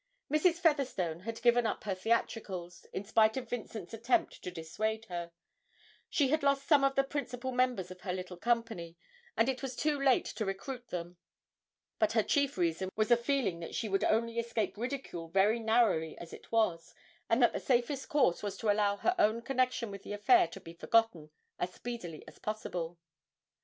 Mrs. 0.33 0.55
Featherstone 0.55 1.19
had 1.19 1.43
given 1.43 1.67
up 1.67 1.83
her 1.83 1.93
theatricals, 1.93 2.87
in 2.91 3.05
spite 3.05 3.37
of 3.37 3.47
Vincent's 3.51 3.93
attempt 3.93 4.41
to 4.41 4.49
dissuade 4.49 5.05
her; 5.09 5.31
she 6.09 6.29
had 6.29 6.41
lost 6.41 6.67
some 6.67 6.83
of 6.83 6.95
the 6.95 7.03
principal 7.03 7.51
members 7.51 7.91
of 7.91 8.01
her 8.01 8.11
little 8.11 8.35
company, 8.37 8.97
and 9.37 9.47
it 9.47 9.61
was 9.61 9.75
too 9.75 10.01
late 10.01 10.25
to 10.25 10.43
recruit 10.43 10.87
them; 10.87 11.17
but 11.99 12.13
her 12.13 12.23
chief 12.23 12.57
reason 12.57 12.89
was 12.95 13.11
a 13.11 13.15
feeling 13.15 13.59
that 13.59 13.75
she 13.75 13.87
would 13.87 14.03
only 14.05 14.39
escape 14.39 14.75
ridicule 14.75 15.27
very 15.27 15.59
narrowly 15.59 16.17
as 16.17 16.33
it 16.33 16.51
was, 16.51 16.95
and 17.29 17.39
that 17.39 17.53
the 17.53 17.59
safest 17.59 18.09
course 18.09 18.41
was 18.41 18.57
to 18.57 18.71
allow 18.71 18.95
her 18.97 19.13
own 19.19 19.39
connection 19.43 19.91
with 19.91 20.01
the 20.01 20.13
affair 20.13 20.47
to 20.47 20.59
be 20.59 20.73
forgotten 20.73 21.29
as 21.59 21.75
speedily 21.75 22.27
as 22.27 22.39
possible. 22.39 22.97